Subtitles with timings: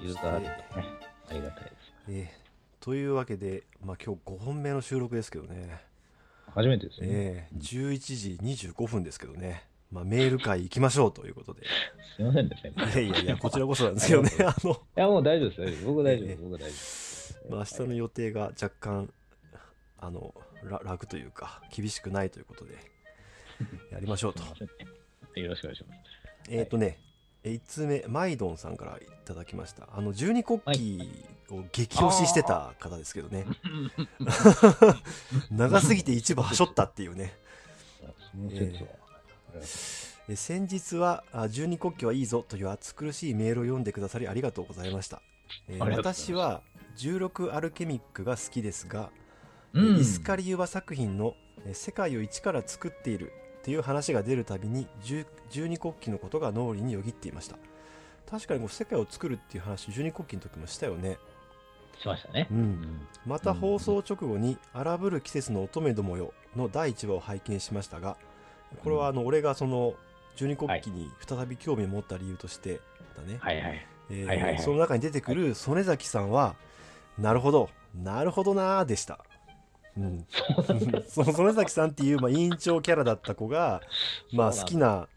[0.00, 0.54] ユーザーあってね、
[1.30, 1.74] ありがたいです。
[2.08, 2.48] えー
[2.80, 5.82] というわけで、まあ、今日5本目の収録ですけどね、
[6.54, 7.12] 初めてですよね。
[7.12, 11.62] えー11時25分ですけどね、まあ、メール会行きましょうということで、
[12.16, 12.72] すいませんですね。
[12.76, 15.84] いやいやいや、こちらこそなんですけどね、 あの、いや、もう大丈夫です。
[15.84, 16.44] 僕大丈ええ夫。
[16.44, 17.40] 僕大丈夫です。
[17.50, 19.12] まあ、明日の予定が若干、
[19.98, 22.74] あの、ら楽というか、厳しくないということで、
[23.90, 24.42] やりましょうと
[25.40, 26.00] よろしくお願いします。
[26.48, 26.98] えっ、とね、
[27.50, 29.88] 1通目、マイドンさんからいただきました。
[29.92, 30.72] あの、十二国旗
[31.50, 33.46] を激推ししてた方ですけどね。
[35.50, 37.34] 長すぎて一部はしょったっていうね。
[40.28, 45.22] え先日はあ十二国旗はいいぞという暑苦しいメールを読んでくださりありがとうございました。
[45.68, 46.62] えー私は
[46.98, 49.10] 16アルケミックが好きですが、
[49.72, 51.34] うんイスカリユバ作品の
[51.64, 53.32] えー世界を一から作っている
[53.68, 57.58] っていう話が出るたびに十十二国旗のことが脳裏によぎっていました。
[58.26, 61.18] 確かにこう世界を作るっていう話十二国旗の時もしたよね。
[61.98, 62.48] しましたね。
[62.50, 62.58] うん。
[62.58, 63.06] うん。
[63.26, 68.16] また放送直後に「荒ぶる季節の乙女どもよ」の第1話を拝見しましたが
[68.82, 69.92] これはあの俺がその
[70.36, 72.80] 十二国旗に再び興味を持った理由として
[73.18, 73.86] だね、はいはい。
[74.08, 76.56] えーその中に出てくる曽根崎さんは
[77.18, 79.26] なるほどなるほどなーでした、
[79.98, 80.24] うん、
[81.08, 83.82] その曽根崎さんっていう、まあ、委員長キャラだった子が、
[84.32, 85.08] まあ、好きな、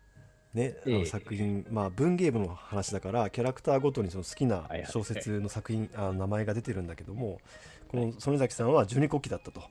[0.55, 7.39] ね、あの作品、まあ、文芸部の話だからキャラクターごとにその好きな小説の作品、あの名前が出てるんだけども
[7.89, 9.61] この曽根崎さんは十二国旗だったと。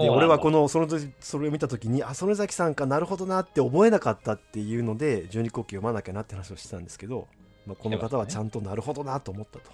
[0.00, 7.28] で俺はこの、その時それを見た時にあ曽根崎さんかなるほどなって思えなかったっていうので十二国旗読まなきゃなって話をしてたんですけど、
[7.66, 9.70] まあ、この方はちゃんとなるほどなと思ったと。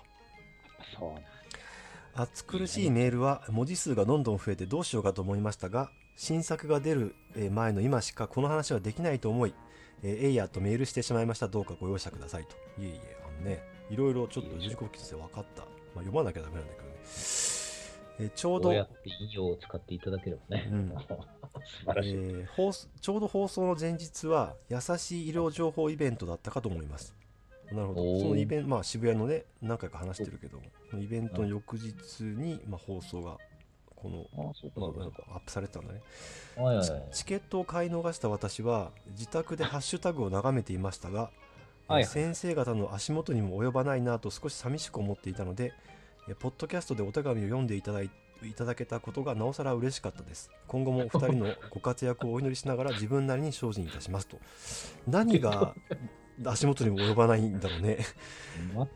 [0.99, 1.40] そう
[2.15, 9.55] 暑苦しいメールは文字数がどんどん増えてどうしようかと思いましたが新作が出るえー前の今しかこの話はできないと思い、
[10.03, 12.83] えーエイヤーとメールしてしまいましたどうかご容赦くださいと。
[12.83, 16.95] いえいえあのねいろいろちょっと十字国旗として分かった、まあ、読まなきゃダメなんだけどね、
[18.19, 20.69] えーちょうどこうやって引用を使っていただければね。
[20.71, 20.89] うん。
[21.65, 22.13] 素晴らしい。
[22.13, 27.15] えーちょうど放送の前日は優しい医療情報イベントだったかと思います
[27.73, 28.21] なるほど。
[28.21, 30.61] そのイベントまあ渋谷のね何回か話してるけど
[30.99, 33.39] イベントの翌日に、まあ、放送が
[33.95, 36.01] この、まあ、アップされてたんだね。
[36.57, 36.63] か。
[36.63, 36.87] はいはい。
[37.13, 41.31] チケットを買い逃した私は自宅でハッシュタグを眺めていましたが、
[42.05, 45.73] 先生方の足元にも及ばないなと少し寂しく思っていたので、
[46.29, 48.11] えーポッドキャストでお手紙を読んでいただい
[48.43, 50.51] いただけたことがなおさら嬉しかったです。
[50.67, 54.39] 今後もお二人のご活躍をお祈りしながら自分なりに精進いたしますと。
[55.07, 55.75] 何が
[56.45, 57.99] 足元にも及ばないんだろうね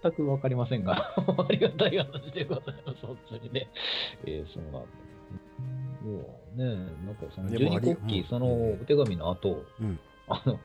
[0.03, 3.69] 全くわかりませんが、 ありがたい話でございます、本当にね。
[4.25, 4.81] えー、そうなんだ。
[6.03, 6.75] そうね、
[7.07, 10.59] なんかその十でもあり二国旗、うんそのお手紙の後、うんあの、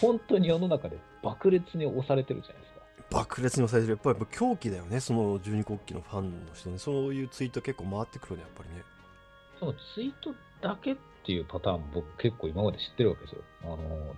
[0.00, 2.80] 本当に世の中で爆裂に押されてるじゃないですか。
[3.10, 8.84] 爆裂に押されてるやっぱり狂気だよねその十二国旗のファンの人ねそういうツイート結構回ってくるねやっぱりね
[9.58, 13.42] そのツイートだけっていうパターン、僕結構今まで知ってるわけですよ。
[13.62, 13.76] あの、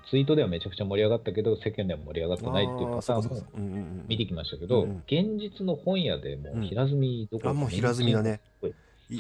[0.08, 8.40] ツイートではめちゃくちゃ盛り上がったけど、世間では盛り上がってないっていうパターンも見てきましたけど、うんうん現実の本屋でもう平積みどころかあもう平積みだね。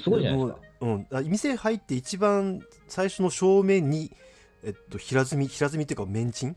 [0.02, 0.86] すごいじゃないですか。
[0.86, 4.10] もううん、あ店入って一番最初の正面に、
[4.64, 6.56] えっと、平積み平積みっていうかメンチン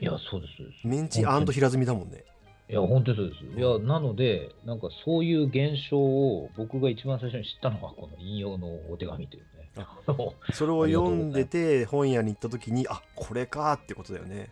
[0.00, 0.86] いや、そうです。
[0.86, 2.24] メンチン平積みだもんね。
[2.68, 3.58] いや、本当にそうです。
[3.58, 9.48] いや、なので、なんかそういう現象を僕が一番最初に知ったのが、この引用のお手紙というね。
[10.52, 14.50] それを読んでて本屋に行った時にあこれかってことだよね。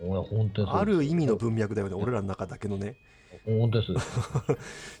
[0.00, 2.96] 本当ある意味の文脈だよね俺らの中だけのね。
[3.44, 3.92] 本当です。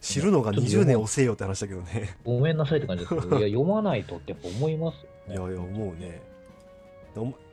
[0.00, 2.16] 知るのが20年遅えよって話だけどね。
[2.24, 3.14] ごめんなさいって感じです。
[3.14, 4.96] けど、いや、読まないとってやっぱ思います
[5.28, 5.34] ね。
[5.36, 6.22] やいや思うね。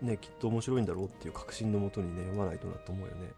[0.01, 3.31] ねきっと面白いんだろうっていう確信のもとにね読まないとなと思うよね。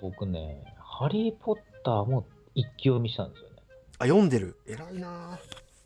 [0.00, 2.24] 僕ね、ハリー・ポッターも
[2.54, 3.56] 一気読みしたんですよね。
[3.98, 4.56] あ読んでる。
[4.66, 5.38] 偉いな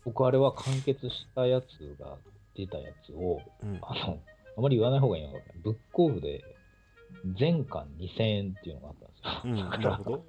[0.07, 1.65] 僕、あれは完結したやつ
[1.99, 2.15] が
[2.55, 4.19] 出たやつを、うんあの、
[4.57, 5.43] あまり言わない方がいいのかな。
[5.61, 6.45] ブックオフで
[7.37, 8.95] 全巻2000円っていうのがあっ
[9.41, 9.65] たんですよ。
[9.65, 10.25] うん なるほど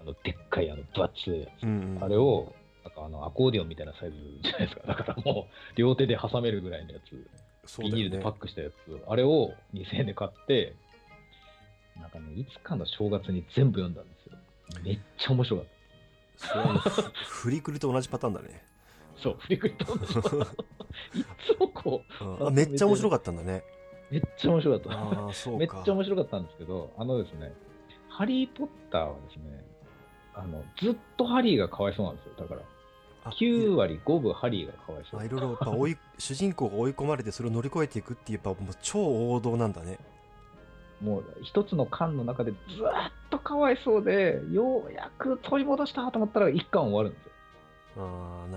[0.00, 1.62] あのでっかいあの分厚いやつ。
[1.62, 2.52] うんうんあれを、
[2.82, 4.82] なんかあのアコーディオンみたいなサイズじゃないですか。
[4.92, 8.74] だからもう、両手で挟めるぐらいのやつ、ビニールでパックしたやつ、
[9.06, 10.74] あれを2000円で買って、
[11.94, 14.38] なんかね、いつかの正月に全部読んだんですよ。
[14.82, 15.66] めっちゃ面白かっ
[16.38, 16.90] それはもうふ
[17.24, 18.75] フリクルと同じパターンだね、た。
[19.16, 20.22] そう、振り返ったんですよ。
[21.14, 21.24] い
[21.54, 23.62] つもこうんあめっちゃ面白かったんだね
[24.10, 24.98] う、めっちゃ面白かった。
[24.98, 27.52] ああそうかめっちゃ面白かったんですけど、あのですね、
[28.08, 29.64] ハリー・ポッターはですね、
[30.34, 32.32] あのずっとハリーがかわいそうなんですよ。
[32.38, 32.60] だから、
[33.24, 35.24] あ9割5分ハリーがかわいそうあ。
[35.24, 39.98] いろいろやっぱ追い 主人公が追い込まれてそれを乗り越えていくっていうやっぱもう超王道なんだね
[41.00, 47.32] もう一つの巻の中でずーっとかわいそうで、ようやく取り戻したと思ったら一巻終わるんですよ。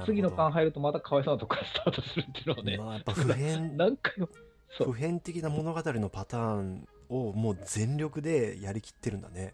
[0.06, 4.30] 次の巻入るとまたかわいそうなとこからスタートするっていうのをね、まあ、やっぱ普遍何回も。
[4.77, 9.53] 普遍的な物語のパターンをもう全力でやりきってるんだね。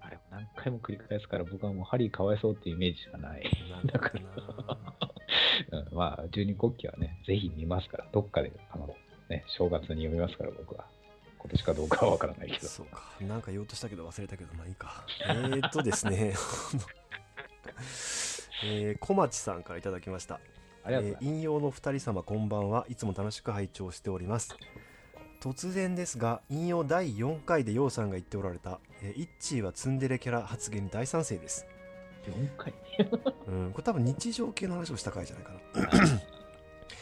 [0.00, 3.44] あれを何回も繰り返すから僕はもうハリーかわいそうっていうイメージしかない。
[3.84, 4.00] なる
[4.46, 4.78] ほどな。
[5.70, 8.96] うん、まあ、十二国旗はね、ぜひ見ますから、どっかで、あの、
[9.28, 10.86] ね、正月に読みますから、僕は。
[11.38, 12.66] 今年かどうかは分からないけど。
[12.66, 13.02] そうか。
[13.20, 15.04] なんか言おうとしたけど忘れたけどまあいいか。
[15.20, 16.34] えー、っとですね
[18.64, 20.40] えー小町さんからいただきました。
[20.84, 21.24] ありがとうございます。
[21.24, 22.86] えー引用の二人様こんばんは。
[22.88, 24.56] いつも楽しく拝聴しております。
[25.40, 31.66] 突然ですが引用第4回でようさんが言っておられた、えーイッチーはツンデレキャラ発言に大賛成です、
[32.26, 32.74] 4回？
[33.46, 35.60] うん、これ多分日常系の話をした回じゃないかな。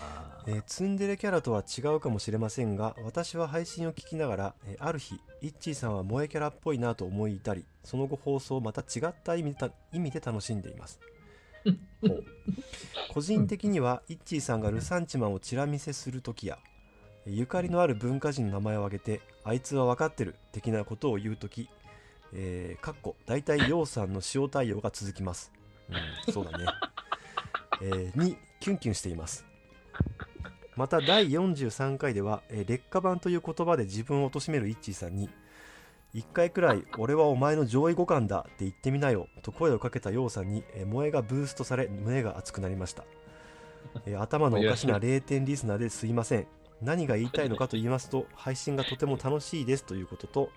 [0.03, 9.55] あえーツンデレキャラとは違うかもしれませんが私は配信を聞きながら、えーある日イッチーさんは萌えキャラっぽいなと思い至りその後放送をまた違った意味
[10.11, 11.01] で楽しんでいます
[13.13, 16.59] 個人的にはイッチーさんがルサンチマンをチラ見せする時や
[17.27, 21.69] ゆかりのある文化人の名前を挙げてあいつは分かってる的なことを言う時
[22.33, 25.53] えー、かっこ大体ヨウさんの塩対応が続きます、
[26.27, 26.67] うん、そうだね、
[27.83, 29.45] えーにキュンキュンしています。
[30.77, 35.31] また第43回では、えー劣化版という言葉で自分を貶めるイッチーさんに
[36.17, 43.05] 一回くらい俺はお前の上位互換だって言ってみなよと声をかけたヨウさんに、えー萌えがブーストされ胸が熱くなりました、
[44.07, 46.47] えー頭のおかしな 0点リスナーですいません。
[46.81, 50.51] 何が言いたいのかと言いますと配信がとても楽しいですということと、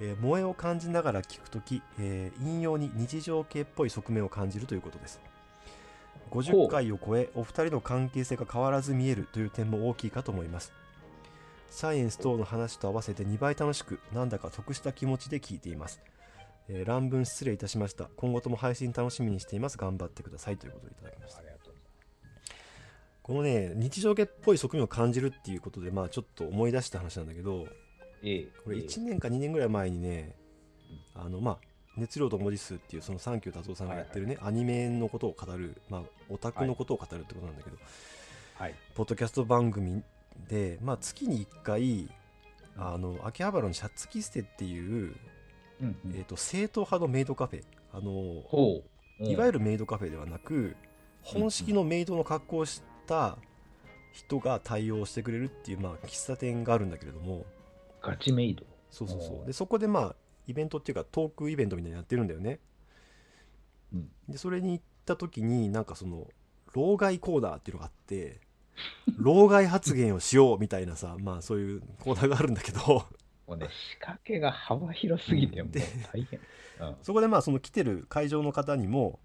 [0.00, 5.20] えー萌えを感じながら聞くとき、えー引用に日常系っぽい側面を感じるということです。
[6.30, 10.72] 50回を超えお二人の関係性が変わらず見えるという点も大きいかと思います
[11.72, 16.00] サイエンス等の話と合わせて2倍楽しくなんだか得した気持ちで聞いています、
[16.68, 18.08] えー乱文失礼いたしました。
[18.16, 19.76] 今後とも配信楽しみにしています。
[19.76, 20.56] 頑張ってください。
[20.56, 21.42] ということでいただきました。
[23.22, 27.66] このね日常系っぽい側面を感じるっていうことでまあちょっと思い出した話なんだけど。
[28.22, 28.48] ええ。
[28.64, 28.82] これええ。
[28.84, 30.36] 1年か2年ぐらい前にね、
[31.14, 31.58] あのまあ
[31.96, 37.76] 熱量と文字数っていうそのサンキュー達夫さんがやってるね、アニメのことを語る、まあ、オタクのことを語るってことなんだけど、
[38.54, 38.74] はい。
[38.94, 40.02] ポッドキャスト番組
[40.48, 42.08] で、まあ、月に1回
[42.76, 45.14] あの秋葉原のシャツキステっていう、
[45.80, 46.14] うんうん。
[46.14, 47.64] えー、と正統派のメイドカフェ。
[47.92, 48.82] あの。
[49.18, 50.74] いわゆる、るメイドカフェではなく
[51.22, 53.38] 本式のメイドの格好をした
[54.12, 57.46] 人が対応してくれるっていう、まあ、喫茶店があるんだけれども。
[58.02, 58.64] ガチメイド。
[58.90, 59.46] そうそうそう。
[59.46, 62.58] でそこでまあイベントっていうかトークイベントみたいなのやってるんだよね。
[63.92, 64.10] うん。
[64.28, 66.26] でそれに行った時になんかその
[66.74, 68.40] 老害コーナーっていうのがあって
[69.16, 73.06] 老害発言をしようみたいなさ まあそういうコーナーがあるんだけど
[73.46, 75.72] もうね、仕掛けが幅広すぎて、もう
[76.12, 76.40] 大変。
[76.80, 76.96] うん。
[77.02, 79.18] そこでまあその来てる会場の方にも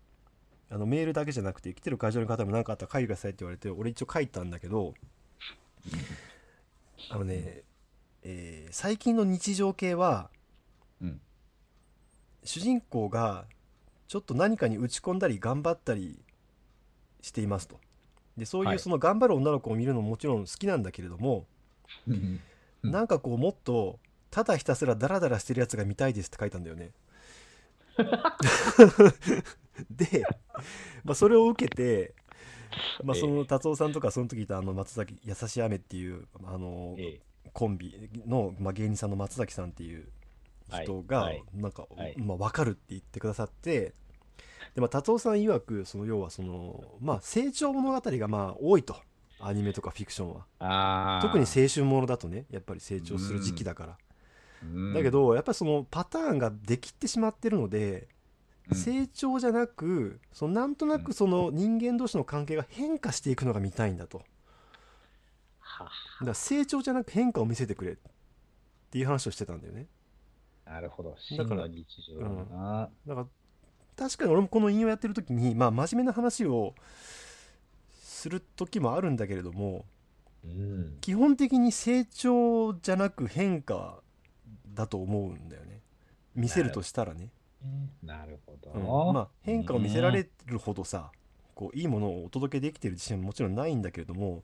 [0.70, 4.94] あのメールだけじゃなくて来てる会場の方も何かあったら書いてくださいって言われて俺一応書いたんだけど
[7.10, 7.64] あのね、
[8.24, 10.30] えー最近の日常系は
[11.02, 11.22] うん。
[12.44, 13.46] 主人公が
[14.08, 16.20] ちょっと何かに打ち込んだり頑張ったり
[17.22, 17.80] していますと
[18.38, 18.76] でそういはい。
[18.76, 21.46] うその頑張る女の子を見るのももちろん好きなんだけれども、
[22.08, 22.40] うんうん
[22.84, 24.00] なんかこうもっと
[24.30, 26.92] ただひたすらダラダラしてるやつが見たいですって書いたんだよね。
[29.90, 30.24] で、
[31.04, 32.14] まあ、それを受けて、
[33.04, 37.50] まあ、その達夫さんとかその時いたあの松崎優しい雨っていうあのええ。
[37.52, 40.08] コンビの、まあ、芸人さんの松崎さんっていう
[40.70, 41.44] 人が、はいはい。
[41.56, 42.16] なんか、はい。
[42.18, 43.96] まあ、分かるって言ってくださって
[44.78, 48.96] で、まあ、達夫さん曰くその要はその、まあ、成長物語がまあ多いと。
[49.40, 51.20] アニメとかフィクションは。
[51.24, 53.98] 特に青春ものだとねやっぱり成長する時期だから、
[54.62, 54.94] うん。
[54.94, 58.08] だけ、どやっぱりそのパターンができてしまってるので、
[58.70, 58.78] うん。
[58.78, 64.22] 成長じゃなくそのなんとなくその人間同士の関係が変化していくのが見たいんだと。
[65.60, 65.92] はだか
[66.22, 67.94] ら成長じゃなく変化を見せてくれ。
[67.94, 67.96] っ
[68.92, 69.88] ていう話をしてたんだよね。
[70.66, 71.10] なるほど。
[71.10, 72.90] だ真からの日常だな。
[73.08, 73.28] だから
[73.98, 76.76] 確かに俺もこの引用やってる時にまあ真面目な話を
[78.02, 79.86] する時もあるんだけれども
[80.44, 80.98] うん。
[81.02, 84.00] 基本的に成長じゃなく変化
[84.74, 85.82] だと思うんだよね。
[86.36, 87.30] 見せるとしたらね、
[88.04, 88.84] なるほうん。
[88.84, 89.14] ど。
[89.14, 91.12] まあ変化を見せられるほどさ
[91.56, 94.44] こういいものをお届けできてる自信はもちろんないんだけれども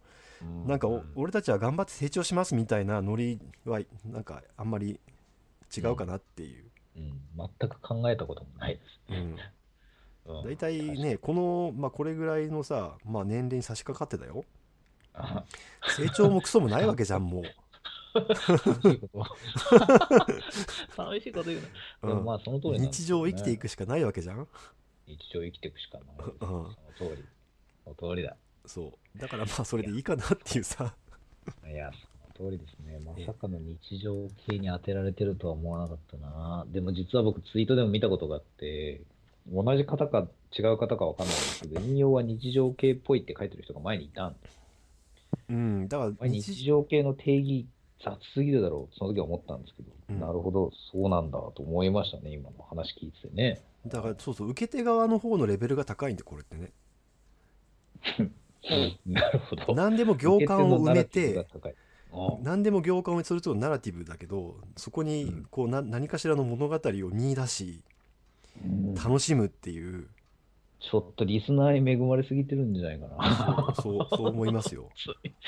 [0.65, 4.99] うなんかお俺たちは頑張って成長しますみたいなノリはなんかあんまり
[5.75, 7.21] 違うかなっていう、うん、
[7.59, 8.99] 全く考えたこともないです。
[10.27, 10.43] うん、うん。
[10.45, 14.45] 大体ねこの、まあ、これぐらいのさ、まあ、年齢に差し掛かってたよ。
[15.13, 15.43] あ
[15.95, 17.43] 成長もクソもないわけじゃんもう。
[18.13, 19.25] 寂しいこと。
[20.95, 21.61] 寂しいこと言う
[22.01, 22.09] な。
[22.09, 24.47] でもまあその通りなんです日常を生きていくしかないわけじゃん。
[25.07, 26.07] 日常生きていくしかない。
[26.17, 26.37] うん。
[26.39, 27.23] その通り。
[27.83, 28.35] その通りだ。
[28.65, 29.19] そう。
[29.19, 30.95] だからまあそれでいいかなっていうさ。
[31.67, 31.91] いや、
[32.35, 32.99] 通りですね。
[32.99, 36.65] まさかの日常系に当てられてるとは思わなかったな。
[36.67, 39.01] でも実は僕ツイートでも見たことがあって、
[39.51, 44.59] 同じ方か違う方かわかんないんですけど、引用は日常系っぽいって書いてる人が前にいたんです。
[45.49, 47.67] うんだから日日常系の定義
[48.03, 48.95] 雑すぎるだろう。
[48.97, 52.31] その時は思ったんですけど、うんなるほど、そうなんだと思いましたね。
[52.31, 53.61] 今の話聞いててね。
[53.85, 56.71] だからそうそう受け手側の方のレベルが高いんでこれってね
[59.05, 59.75] なるほど。
[59.75, 61.45] 何でも行間を埋めて
[62.43, 66.79] 何でも行間をするとナラティブだけどそこにうんこうな何かしらの物語を
[67.11, 67.81] 見出し
[68.63, 70.07] うん楽しむっていう
[70.83, 73.73] ちょっとリスナーに恵まれすぎてるんじゃないかな。
[73.81, 74.89] そうそう思いますよ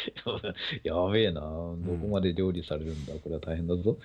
[0.83, 1.41] やべえな。
[1.41, 3.13] どこまで料理されるんだ。
[3.15, 3.97] これは大変だぞ。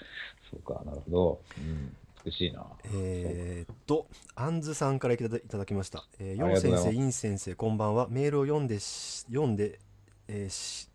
[0.50, 1.40] そうか、なるほど。
[1.56, 2.66] うん、美しいな。
[2.92, 6.04] えーっと、あんずさんからいただいただきました。
[6.18, 8.08] えー、あヨウ先生、イン先生、こんばんは。
[8.10, 9.78] メールを読んでし、読んで、
[10.26, 10.89] えーし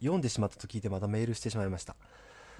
[0.00, 1.96] 読んでしまったと聞いてまたメールしてしまいました。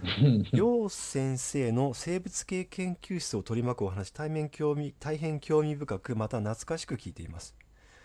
[0.52, 7.54] ヨウ先生の生物系研究室を取り巻くお話、大変興味大変興味深く、また懐かしく聞いています。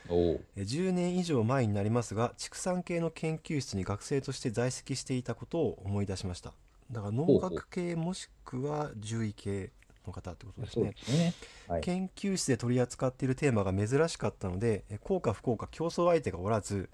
[0.08, 6.54] おうえー10年以上前になりますが、畜産系の研究室に学生として在籍していたことを思い出しました。
[6.92, 9.72] だから農学系もしくは獣医系
[10.06, 11.34] の方ってことですねね。
[11.68, 11.82] はい。
[11.82, 16.90] 研究室で取り扱っているテーマが珍しかったのでえ効か不効か競争相手がおらず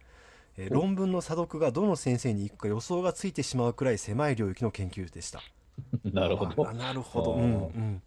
[0.63, 5.41] えお論文の査読がどの先生に行くか予想がついてしまうくらい狭い領域の研究でした。
[6.06, 6.70] なるほど。
[6.70, 6.74] あ。
[6.74, 8.01] なるほど、うんうん、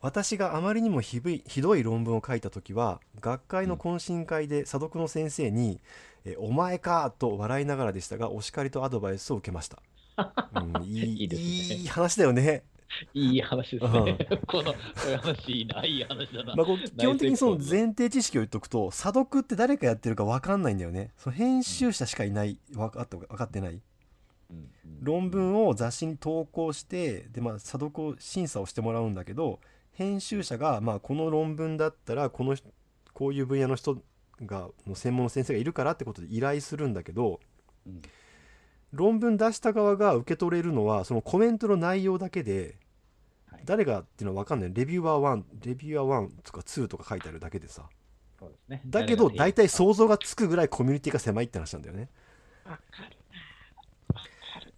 [0.00, 5.80] 私があまりにもひどい論文を書いた時は学会の懇親会で査読の先生に
[6.24, 9.82] 「えお前か!」と笑いながらでしたがお叱りとアドバイスを受けました、
[10.56, 11.48] うん、いいいいですね。
[11.76, 12.64] いい話だよね
[13.14, 14.18] いい話ですね。
[14.46, 15.84] この、こういう話いいな。
[15.84, 16.54] いい話だな。
[16.54, 23.80] まあ、こう基本的にその前提知識を言っとくと査読って誰がやってるか分かんないんだよねその編集者しかいない分かって分かってない
[25.00, 29.60] 論文を雑誌に投稿してで、まあ、査読を審査をしてもらうんだけど
[29.92, 32.68] 編集者が、まあ、この論文だったらこの人
[33.12, 33.98] こういう分野の人
[34.44, 37.40] がの専門の先生がいるからってことで依頼するんだけど
[37.86, 38.02] うん
[38.92, 42.76] 論文出した側が受け取れるのはそのコメントの内容だけではい
[43.64, 44.72] 誰がっていうのは分かんない。
[44.72, 47.88] レビュアー1レビュアー1とか2とか書いてあるだけでさ。
[48.38, 48.82] そうですね。
[48.86, 52.08] だけど大体想像がつくぐらいコミュニティが狭いって話なんだよね。
[52.64, 53.16] わかる。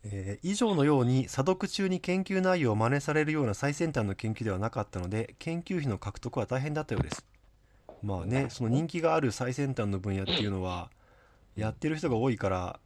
[0.04, 7.24] えー以上のように査読中に研究内容を真似されるような最先端の研究ではなかったので研究費の獲得は大変だったようです。
[8.02, 10.90] まあねその人気がある最先端の分野っていうのは
[11.56, 12.78] やってる人が多いから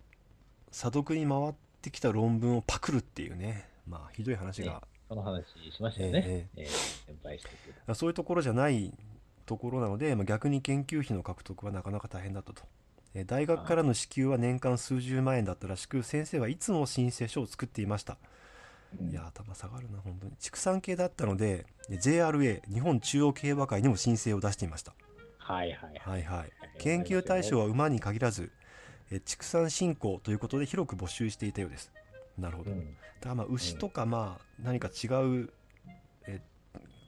[0.70, 3.68] 査読に回ってきた論文をパクるっていうね。
[3.86, 6.22] まあひどい話が、その話しましたよね。
[6.26, 6.68] ええー
[7.06, 7.48] 先輩して
[7.86, 8.92] くそういうところじゃない
[9.46, 12.62] ところなので、まあ、逆に研究費の獲得はなかなか大変だったと。
[13.14, 18.18] えー大学からの支給は年間数十万円だったらしく先生はいつも申請書を作っていました。
[19.00, 24.94] うんいや頭下がるな本当に畜産系だったので JRA 日本中央競馬会にも申請を出していました
[25.38, 26.22] はいはいはい。
[26.22, 28.50] はいはい研究対象は馬に限らず
[29.10, 31.92] え畜産振興ということで広く募集していたようです
[32.38, 32.82] なるほど、だうん。
[33.20, 35.06] からまあ牛とかまあ何か違
[35.42, 35.50] う
[36.26, 36.40] え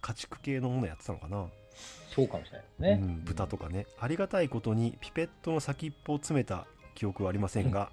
[0.00, 1.46] 家畜系のものやってたのかな、
[2.14, 2.98] そうかもしれないですね。
[3.02, 3.86] うん、豚とかね。
[4.00, 7.90] ありがたいことにピペットの先っぽを詰めた記憶はありませんが、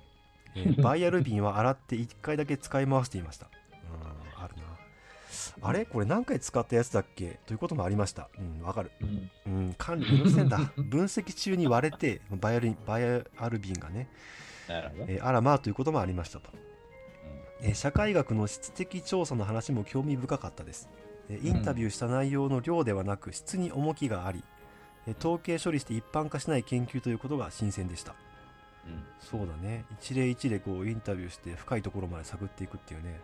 [0.56, 3.48] えー バイアルビンは洗って1回だけ使い回していました。
[3.48, 4.64] うんあるな。
[5.62, 5.86] あれ？
[5.86, 7.40] これ何回使ったやつだっけ？
[7.46, 8.30] ということもありました。
[8.38, 8.92] うんわかる。
[9.02, 9.32] うん。
[9.46, 10.58] うん管理せえんだ。
[10.78, 14.08] 分析中に割れてバイアルバイアルビンがね。
[14.70, 16.60] えーあらまあということもありましたと、うん
[17.62, 20.90] えー社会学の質的調査の話も興味深かったです、
[21.30, 24.44] えーインタビューした内容の量ではなく質に重きがあり、
[25.08, 28.16] えー統計処理して一般化しない研究ということが新鮮でした。
[28.86, 29.04] うん。
[29.20, 29.86] そうだね。
[30.00, 33.20] 一例一例こうインタビューして深いところまで探っていくっていうね。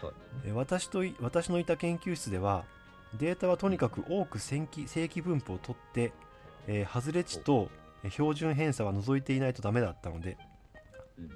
[0.00, 0.16] そうね。
[0.46, 2.64] えー私とい私のいた研究室では
[3.18, 6.12] データはとにかく多く正規正規分布を取って、
[6.66, 7.68] えー外れ値と
[8.04, 10.36] えー標準偏差は除いていないとダメだったので
[11.18, 11.30] うん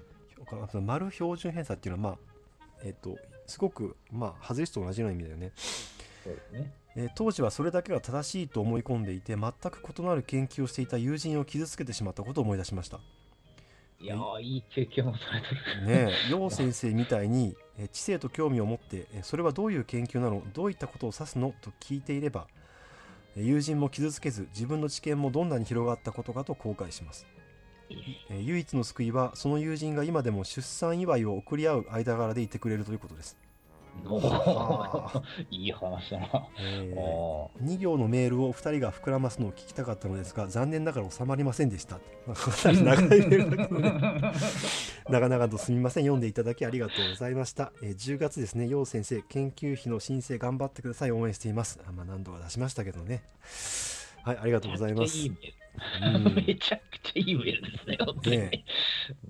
[0.71, 3.17] その丸標準偏差っていうのはまあえっ、と
[3.47, 5.53] すごくまあ外れ値と同じような意味だよね、
[6.53, 6.73] ね。
[6.95, 13.01] えー当時はそれだけが正しいと思い込んでいて全く異なる研究をしていた友人を傷つけてしまったことを思い出しました。
[13.99, 15.47] いやー、いい経験をされて
[15.81, 15.87] る。
[15.87, 20.43] ねえ楊先生みたいにえー知性と興味を持ってえーそれはどういう研究なの？
[20.53, 21.55] どういったことを指すの？
[21.61, 22.47] と聞いていれば
[23.37, 27.27] えー友人も傷つけず自分の知見もどんなに広がったことかと後悔します
[28.31, 33.37] えー唯一の救いはその友人が今でも出産祝いを送り合う間柄でいてくれるということです、
[34.05, 35.47] おあー。
[35.51, 36.47] いい話だな。
[36.59, 41.97] えーあ2行のメールを2人が膨らますのを聞きたかったのですが残念ながら収まりませんでした。
[42.27, 44.33] かなり長いメールだけどね
[45.09, 46.05] 長々とすみません。
[46.05, 51.13] 読んでいただきありがとうございました、えー10月ですね陽先生研究費の申請頑張ってください。
[51.13, 51.81] 応援しています。
[51.89, 53.23] あまあ何度か出しましたけどね
[54.27, 55.29] はいありがとうございます。
[55.29, 56.19] めちゃくちゃいいメール。
[56.19, 56.35] うん。
[56.35, 58.37] めちゃくちゃいいメールですね、本当に。
[58.39, 58.65] ね。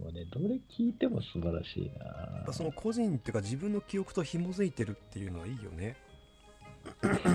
[0.01, 2.45] もうね、どれ聞いても素晴らしいな。
[2.47, 2.53] ぱ。
[2.55, 5.97] その個人っていうか自分の記憶と紐づいてるっていうのはいいよね。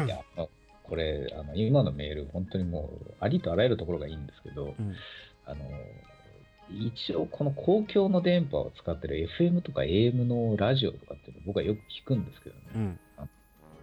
[0.08, 0.48] いや、あ
[0.82, 4.96] これ、あの今のメール、本当にもう、ありとあらゆるところがいいんですけど、うん。
[5.46, 5.64] あの
[6.72, 13.00] 一応、この公共の電波を使ってる FM とか AM のラジオとかっていうの僕はよく聞くんですけどね、うん。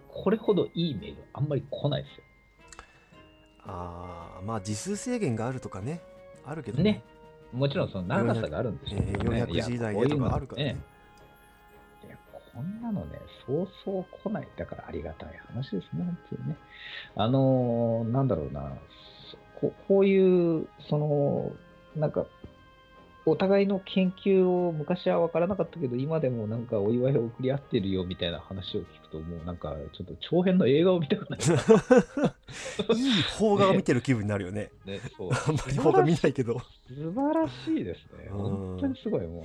[0.09, 2.23] これほどいいメール、あんまり来ないですよ。
[3.69, 6.01] ああまあ時数制限があるとかね
[6.45, 7.03] あるけどねね
[7.51, 9.43] もちろんその長さがあるんでしょうけどね。
[9.43, 10.77] 400時代でとかあるからね
[12.05, 12.17] いや、
[12.53, 14.47] こんなのね、そうそう来ない。
[14.55, 16.57] だからありがたい話ですね、本当にね。
[17.15, 18.71] あのーなんだろうな、
[19.31, 21.51] そここういう、その、
[21.95, 22.25] なんか、
[23.29, 31.43] お互いの研究を昔は分からなかったけど、今でもなんかお祝いを送り合ってるよみたいな話を聞くと、もうなんかちょっと長編の映画を見たくなる。
[32.95, 38.29] いい邦画を見てる気分になるよねね、そうあんまり邦画見ないけど素晴らしいですね。
[38.31, 39.43] うん本当にすごい、もう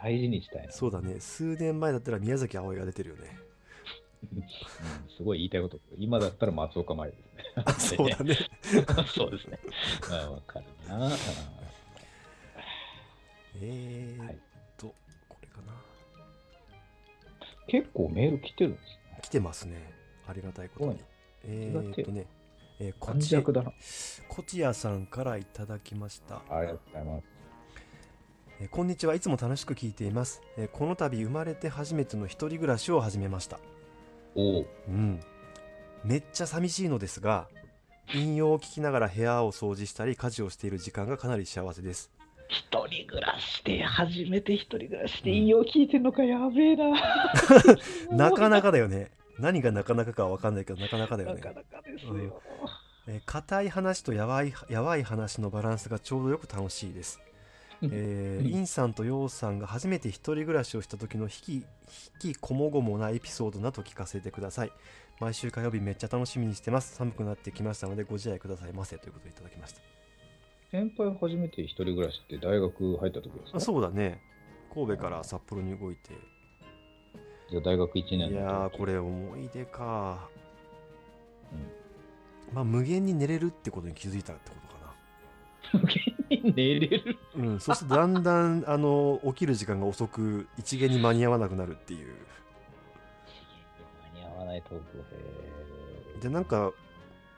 [0.00, 0.72] 大事にしたいな。
[0.72, 3.36] そうだね数年前だったら宮崎あおいが出てるよね
[4.32, 4.44] うん
[5.16, 5.78] すごい言いたいこと。
[5.96, 7.96] 今だったら松岡茉優ですね。
[7.98, 8.36] そうだね
[9.14, 9.58] そうですね。
[10.10, 11.10] あわかるな。
[13.60, 14.38] うんえーっはい。
[14.76, 14.94] と
[15.28, 15.72] これかな。
[17.66, 19.18] 結構メール来てるんですね。
[19.22, 19.92] 来てますね。
[20.26, 21.00] ありがたいことに。
[21.44, 22.26] えーっとね
[22.80, 23.72] えーこ感ち弱だな。
[24.28, 26.42] こちやさんからいただきました。
[26.50, 27.24] ありがとうございます。
[28.60, 29.14] えーこんにちは。
[29.14, 33.58] いつも楽しく聞いています、えーこの度生まれて初めての一人暮らしを始めました。
[34.34, 34.66] おお。
[34.88, 35.20] うん。
[36.04, 37.48] めっちゃ寂しいのですが
[38.14, 42.12] 引用を聞きながら部屋を掃除したり家事をしている時間がかなり幸せです
[42.48, 46.90] 一人暮らしで、初めて一人暮らしで引用聞いてんのか、やべえな。
[48.10, 49.10] なかなかだよね。
[49.38, 51.36] 何がなかなかかは分かんないけどなかなかだよね。
[51.36, 52.12] なかなかですよ。
[52.12, 52.32] うん。
[53.06, 57.22] えー硬い話とやばいやばい話のバランスがちょうどよく楽しいです、
[57.80, 61.64] えーインさんとヨウさんが初めて一人暮らしをした時の引き引
[62.34, 64.72] きこもごもなエピソードなど聞かせてください。
[65.20, 66.94] 毎週火曜日めっちゃ楽しみにしてます。
[66.96, 69.80] 寒くなってきましたのでご自愛くださいませということでいただきました
[70.70, 73.56] 先輩初めて一人暮らしって大学入った時ですか？
[73.56, 74.20] あそうだね。
[74.74, 76.10] 神戸から札幌に動いて。
[77.50, 80.28] じゃあ大学1年いやーこれ思い出か、
[81.52, 82.54] うん。
[82.54, 85.80] まあ無限に寝れるってことに気づいたってことかな。
[85.80, 87.18] 無限に寝れる？
[87.34, 92.14] うん、そしてだんだんあの起きる時間が遅く一元に間に合わなくなるっていう。
[94.14, 95.04] 間に合わないトーク
[96.20, 96.72] でなんか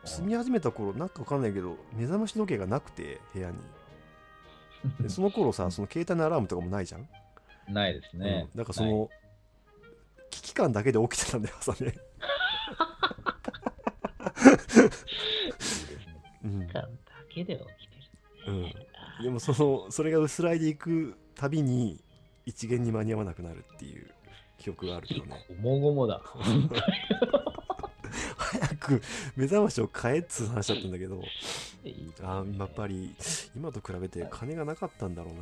[0.05, 3.57] 住み始めた頃なんかわかんないけど目覚まし時計がなくて部屋に
[5.01, 7.09] でその頃さその携帯のアラームとかもないじゃん、
[7.69, 8.49] ないですね。
[8.53, 9.11] うん、だからその、
[10.31, 11.93] 危機感だけで起きてたんだよ朝ね、いいで
[15.61, 15.97] すね。
[16.45, 16.89] うん時間だ
[17.29, 17.97] けで起きて
[18.47, 18.53] る。
[19.19, 22.03] うん、でもそのそれが薄らいでいくたびに
[22.47, 24.11] 一元に間に合わなくなるっていう
[24.59, 26.23] 記憶があるけどねごもごもだ。
[29.37, 31.23] 目覚ましを変えっつう話だったんだけど
[32.23, 33.15] あーやっぱり
[33.57, 35.41] 今と比べて金がなかったんだろうな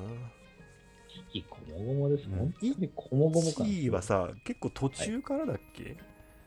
[1.33, 2.27] いいこもごもです。
[2.29, 3.67] うん本当にこもごも感。
[3.67, 5.97] 1はさ結構途中からだっけ、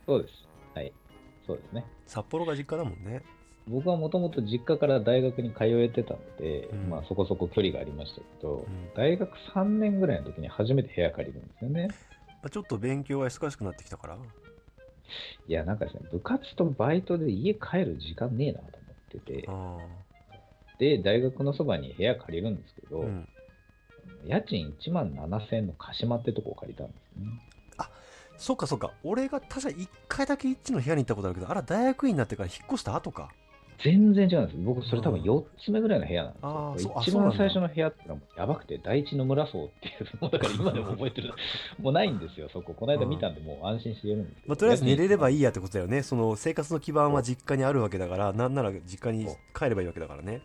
[0.06, 0.34] そうです。
[0.74, 0.94] はい。
[1.46, 1.86] そうですね。
[2.08, 3.22] 札幌が実家だもんね
[3.68, 11.88] 僕はもともと実家から大学に通えてたので、うんまあそこそこ距離がありましたけど、ん大学3年ぐらいの時に初めて部屋借りるんですよね。
[12.42, 14.18] まあ、ちょっと勉強が忙しくなってきたから
[15.48, 19.78] いや、なんかですね、部活とバイトで家帰る時間ねえなと思ってて、あ
[20.80, 23.28] で、大学のそばに部屋借りるんですけど、あうん。
[24.26, 27.26] 家賃1万7000円の鹿島ってとこを借りたんですね。
[28.42, 28.92] そっかそっか。
[29.04, 33.30] 俺が確か1回だけ一致の部屋に行ったことあるけどあら大学院になってから引っ越した後か
[33.84, 34.58] 全然違うんです。
[34.58, 36.30] 僕、それ多分うん4つ目ぐらいの部屋な
[36.72, 36.96] んですよ。
[37.02, 41.34] 一番最初の部屋ってのはもうやばくて、第一野村荘っていう、もうだから今でも覚えてる、
[41.82, 42.74] もうないんですよ、そこ。
[42.74, 44.50] この間見たんで、もう安心して言えるんですけど。
[44.50, 45.42] まあ、とりあえず寝れればいい。
[45.42, 49.26] いやってことだよねその生活の基盤は実家にあるわけだからなんなら実家に
[49.58, 50.42] 帰ればいいわけだからね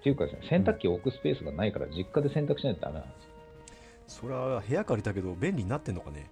[0.00, 3.30] っていうかですね、洗濯機を置くスペースがないから、実家で洗濯しないとダメなんですよ。
[4.22, 6.30] それは部屋借りたけど便利になってんのかね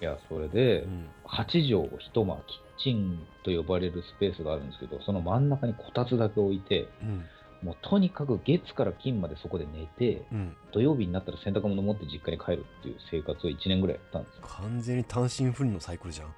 [0.00, 2.38] いや、それで、うん8畳を一間、
[2.78, 7.24] キッチンと呼ばれるスペースがあるんですけど、その真ん中にこたつだけ置いて、うん
[7.62, 14.42] もうとにかく月から金までそこで寝て、うん土曜日になったら洗濯物持って実家に帰るっていう生活を1年ぐらいやったんですよ。
[14.46, 16.34] 完全に単身赴任のサイクルじゃん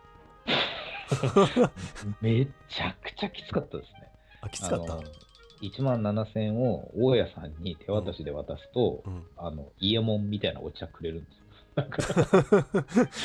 [2.21, 4.09] めちゃくちゃきつかったですね。
[4.43, 4.93] あきつかった？
[4.95, 5.03] あの
[5.61, 11.43] 1万7000円を大家さんに手渡しで渡すと、うんあの、イエモンみたいなお茶くれるんですよ。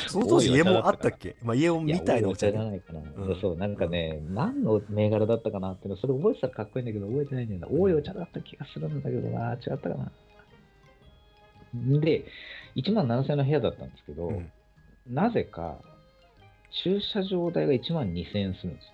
[0.08, 1.36] その当時家もあったっけ？
[1.42, 3.40] まあ家もみたいなお茶じゃないかな、うん。
[3.40, 7.68] そう、なんかね、何の銘柄だったかなっての、それ覚えてたらかっこいいんだけど、覚えてないんだよな。
[7.68, 10.12] 多いお茶だった気がするんだけどな、違ったかな。
[11.74, 12.26] で、
[12.76, 14.52] 1万7000円の部屋だったんですけど、うん。
[15.10, 15.78] なぜか、
[16.82, 18.90] 駐車場代が1万2000円するんですよ。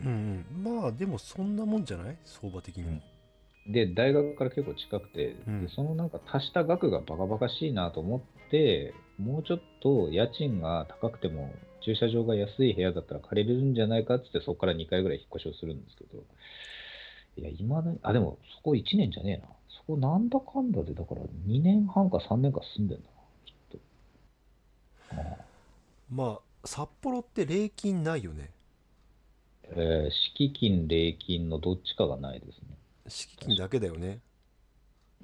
[0.00, 0.80] うんうん。
[0.80, 2.16] まあでもそんなもんじゃない？
[2.24, 3.00] 相場的にも。
[3.66, 5.62] で、大学から結構近くて、うん。
[5.64, 8.26] でそのなんか足した額がバカバカしいなと思って、
[9.18, 16.24] もうちょっと家賃が高くても、駐車場が安い部屋だったら借りれるんじゃないかっつって、そこから2回ぐらい引っ越しをするんですけど、
[17.36, 19.48] いや、今だに、あ、でもそこ1年じゃねえな。
[19.68, 23.12] そこなんだかんだで、だから2年半か3年か住んでんだな、
[23.44, 23.78] きっと。
[25.10, 25.44] ああ
[26.10, 28.50] まあ札幌って礼金ないよね
[29.64, 32.76] えー敷金、礼金のどっちかがないですね。
[33.08, 34.20] 敷金だけだよね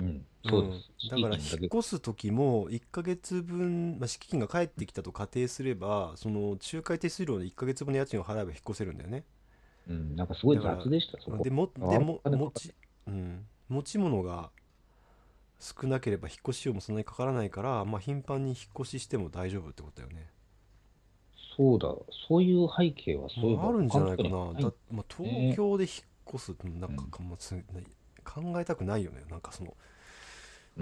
[0.00, 1.16] うん、そうです。
[1.16, 1.22] ん。
[1.22, 9.24] だから引っ越す時も1ヶ月分、まあ、敷金が返ってきたと仮定すればその仲介手数料で1ヶ月分の家賃を払えば引っ越せるんだよね。
[9.88, 11.42] うん、なんかすごい雑でした、そこ。
[11.42, 12.74] でもあでも持ち,、
[13.06, 14.50] うん、持ち物が
[15.58, 20.30] 少なければ引っ越し費用もそんなにかからないから、まあ、頻繁に引っ越ししても大丈夫ってことだよね。
[21.56, 21.94] そうだ、
[22.28, 24.30] そういう背景はそういえばあるんじゃないかな。
[24.30, 25.92] だ、まあ、東京で引っ
[26.34, 27.54] 越すってなんかか、まあつ
[28.24, 29.24] 考えたくないよね。
[29.28, 29.76] なんかその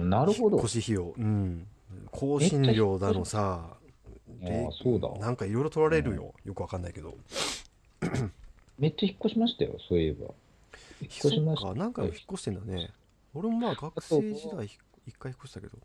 [0.05, 0.57] なるほど。
[0.57, 1.13] 引っ越し費用。
[1.17, 1.67] うん。
[2.11, 5.09] 更新料だのさああそうだ。
[5.19, 7.17] なんかいろいろ取られるよ、よくわかんないけど。
[8.77, 10.27] めっちゃ引っ越しましたよ、そういえば。
[11.01, 11.67] 引っ越しました。
[11.67, 12.91] そっか引っ越してんだね。
[13.33, 15.77] 俺もまあ学生時代ひ一回引っ越したけど。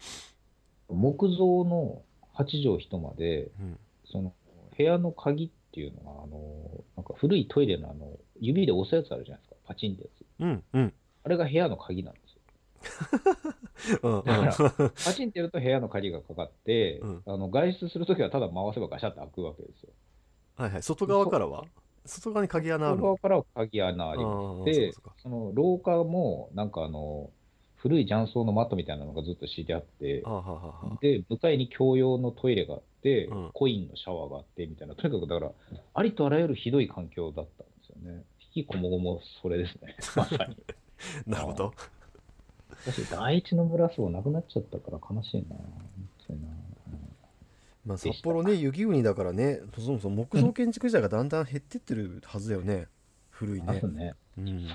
[0.89, 2.03] 木造の
[2.35, 3.79] 8畳一間で、うん。
[4.05, 4.33] その
[4.77, 10.25] 部屋の鍵っていうのが、あの、なんか古いトイレのあの、指で押すやつあるじゃないですか、パチンってやつ。
[10.41, 10.93] うんうん。
[11.25, 12.24] あれが部屋の鍵なんですよ。
[14.03, 14.25] うんうん。
[14.25, 17.23] だから パチンってやると部屋の鍵がかかって、うん。
[17.27, 19.91] あの外出するときはただ回せばガシャって開くわけですよ。
[20.57, 21.65] はいはい外側からは？
[22.07, 23.03] 外側に鍵穴あるの？
[23.03, 24.61] 外側からは鍵穴ありあます。
[24.63, 24.93] あで
[25.23, 27.31] その廊下も、なんかあの、
[27.77, 33.51] 古い雀荘のマットみたいなのがずっと敷いてあってはあはあはあで、向かいに共用のトイレがあって、うん。
[33.53, 35.53] コインのシャワーがあってみたいな、とにかくだから、
[35.93, 38.25] ありとあらゆるひどい環境だったんですよね。
[38.55, 40.57] 引きこもごもそれですね、 まさに。
[41.27, 41.75] なるほど。
[41.75, 41.94] 私、
[43.11, 45.57] 第一の村荘なくなっちゃったから悲しいな。
[47.87, 52.89] まあ札幌ね雪国だからねそもそも木造建築自体がだんだん減ってってるはずだよね。
[53.31, 53.81] 古いね。
[53.83, 54.15] ね。
[54.39, 54.69] うん。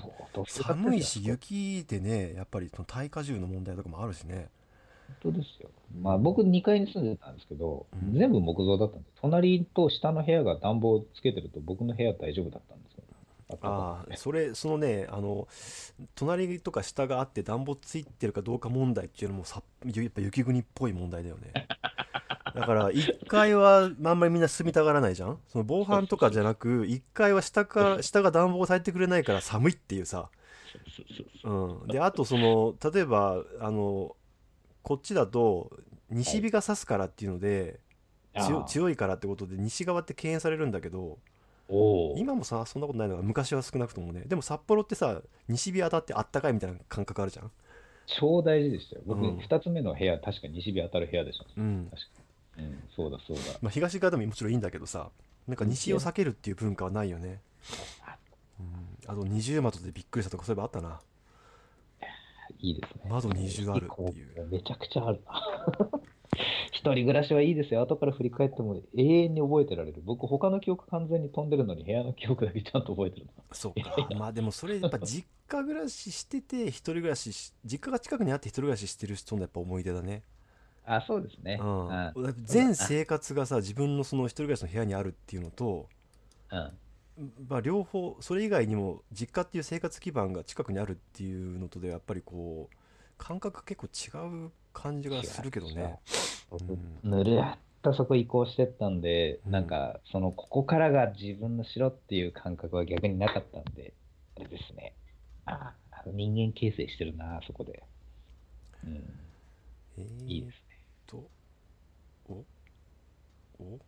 [0.45, 4.50] 寒いし雪でねやっぱりその耐荷重の問題とかもあるしね。
[5.24, 5.69] 本当ですよ。
[6.00, 8.17] まあ僕2階に住んでたんですけど、うん。
[8.17, 9.12] 全部木造だったんです。
[9.22, 12.88] 隣と下の部屋が暖房つけてると僕の部屋大丈夫だったんで
[13.62, 15.47] ああそれそのねあの
[16.15, 21.53] 隣とか下があって暖房ついてるかどうか問題っていうのもさやっぱ雪国っぽい問題だよね。
[22.55, 25.39] だから1階はあんまりみんな住みたがらないじゃん？
[25.47, 30.29] その防犯とかじゃなく1階は下か下が暖房されてくれないから寒いっていうさ。
[31.41, 34.15] そうん、であとその例えばあの
[34.83, 35.71] こっちだと
[36.09, 37.79] 西日が差すからっていうので、
[38.67, 41.17] 強いからってことで西側って敬遠されるんだけど。
[42.17, 47.51] 今もさそんなことないのが昔は少なくともねでも札幌ってさ西日当たってあったかいみたいな感覚あるじゃん
[48.17, 49.03] 超大事でしたよ。
[49.05, 51.45] 僕、うん2つ目の部屋、確か西日当たる部屋でした。
[51.55, 52.08] うん、確か
[52.58, 52.65] に。
[52.65, 53.43] うん、そうだそうだ。
[53.62, 55.10] まあ、東側でももちろんいいんだけどさ
[55.47, 57.39] なんか西を避けるっていう文化はないよね、
[58.60, 60.99] うん、あと二重窓でびっくりしたとかそういえばあったな
[62.60, 63.10] いいですね。
[63.10, 65.41] 窓二重あるっていうめちゃくちゃあるな。
[66.71, 67.81] 一人暮らしはいいですよ。
[67.81, 70.01] 後から振り返っても永遠に覚えてられる。
[70.05, 73.31] 僕、他の記憶完全に飛んでるのに、部屋の記憶だけちゃんと覚えてるな。
[73.51, 80.23] そうかまあでもそれやっぱ実家暮らししてて一人暮らしし実家が近くにあって一人暮らししてる人のやっぱ思い出だね、
[80.85, 81.59] あ、そうですね。
[81.61, 82.13] ううんん。
[82.15, 82.35] うん。
[82.43, 85.87] 全生活がさ自分のその一人暮らしの部屋にあるっていうのと、
[87.47, 92.75] まあ、両方それ以外にも実家っていう生活基盤が近くにあるっていうのとでやっぱりこう
[93.17, 95.99] 感覚が結構違う感じがするけどね。
[97.03, 99.51] ぬるっとそこ移行してったんで、うん。
[99.51, 103.93] なんか、その、ここからが自分の城っていう感覚は逆になかったんで、
[104.37, 104.93] あれですね。
[105.45, 107.83] ああの人間形成してるな、そこで。
[108.83, 109.03] うん、
[109.97, 110.61] えー、いいですね。
[111.07, 111.23] と
[112.29, 112.45] お
[113.59, 113.79] おうん。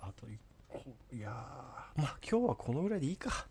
[0.00, 0.36] あと1
[0.68, 3.46] 個いやーまあ今日はこのぐらいでいいか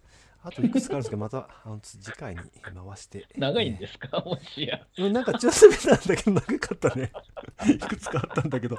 [0.46, 4.86] あといくつかあるんですけどまたあの次回に回して 長いんですか、もしや。
[4.98, 7.12] うんなんかちょっと目なんだけど長かったね。
[7.74, 8.78] いくつかあったんだけど。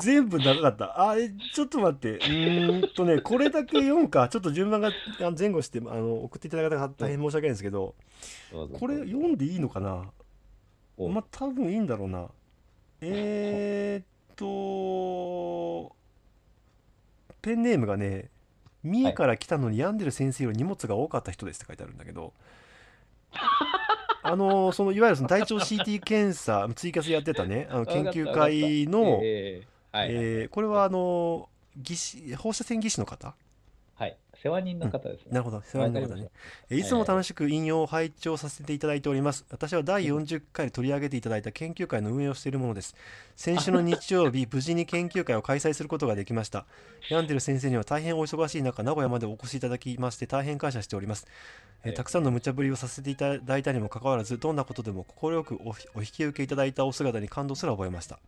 [0.00, 1.08] 全部長かった。
[1.10, 2.12] あえちょっと待って。
[2.12, 4.28] うーんとねこれだけ読むか。
[4.28, 4.92] ちょっと順番が
[5.36, 7.96] 前後してあの送っていただいた方大変申し訳ないんですけど
[8.52, 10.12] これ読んでいいのかな？
[10.96, 11.08] お。
[11.08, 12.28] まあ多分いいんだろうな。
[13.00, 15.94] えー、っと
[17.42, 18.30] ペンネームがね
[18.84, 22.32] 三重から来たのに病んでる先生より荷物が多かった人ですって書いてあるんだけど
[24.22, 33.43] あのそのいわゆるその大腸 CT 検査ツイキャスやってたねあの研究会の、えーはい、えーこれはあの技師放射線技師の方はい。
[34.44, 35.28] 世話人の方ですね。
[35.30, 36.28] なるほど世話人の方ね
[36.68, 39.46] えーいつも楽しく引用を拝聴させていただいております。
[39.50, 42.94] 私は第40回で取り上げていただいた研究会の運営をしているものです。
[43.36, 46.66] 先週の日曜日、無事に研究会を開催することができました。
[47.08, 51.26] ヤンデル先生には大変お忙しい中、名古屋までお越しいただきまして大変感謝しております。
[51.82, 58.18] えたくさんの無茶ぶりをさせていただいたにもかかわらず、どんなことでも快くおお引き受けいただいたお姿に感動すら覚えました。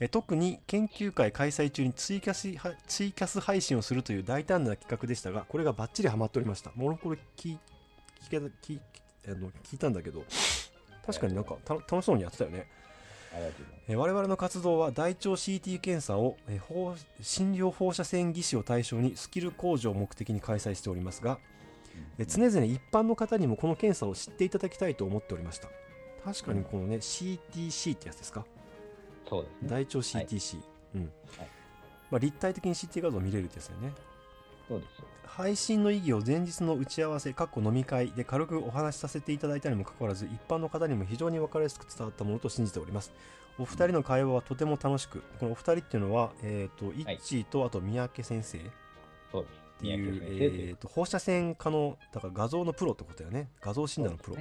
[0.00, 6.70] えー特に研究会開催中にツイキャスはツイキャス配信をするという大胆な企画でしたが、これがバッチリハマっておりました。
[6.74, 7.58] もう俺これ聞い
[8.30, 8.80] 聞聞
[9.26, 10.24] あの聞いたんだけど、
[11.06, 12.66] 確かになんかた楽しそうにやってたよね。
[13.88, 16.60] えー我々の活動は大腸 CT 検査を、え
[17.22, 21.38] 診療放射線技師を対象にスキル向上を目的に開催しておりますが、
[22.18, 25.68] えー常々一般の方にもこの検査を知っていただきたいと思っておりました
[26.24, 28.44] 確かにこのね CTC ってやつですか？
[29.28, 29.68] そうですね。
[29.68, 30.60] 大腸 CTC、
[30.94, 31.10] うん
[32.10, 33.92] まあ、立体的に CT 画像を見れるってやつだよね
[34.68, 35.02] そうです。
[35.26, 43.12] 配信の意義を前日の打ち合わせ、かっこ飲み会で軽くお話しさせていただいたにもかかわらず、一般の方にも非常に分かりやすく伝わったものと信じております。
[43.58, 48.60] お二人の会話はとても楽しく、このお二人っていうのは、えっ、と、イッチーとあと三宅先生っ
[49.30, 49.68] そうです。
[49.80, 53.48] ていう、えっ、と、放射線科の、だから画像のプロってことだよね。
[53.60, 54.36] 画像診断のプロ。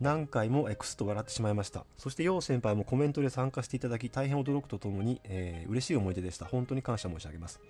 [0.00, 1.86] 何回もエクスと笑ってしまいました。
[1.96, 6.44] そして、楊先輩もコメントで参加していただき、大変驚くとともに、えー嬉しい思い出でした。
[6.44, 7.60] 本当に感謝申し上げます。